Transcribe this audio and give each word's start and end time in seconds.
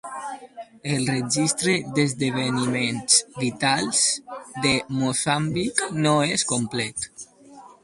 El 0.93 1.03
registre 1.09 1.75
d'esdeveniments 1.99 3.19
vitals 3.43 4.01
de 4.65 4.73
Moçambic 5.03 5.87
no 6.03 6.17
és 6.41 6.49
complet. 6.57 7.09